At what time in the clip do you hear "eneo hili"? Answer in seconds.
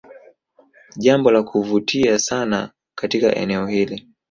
3.35-4.07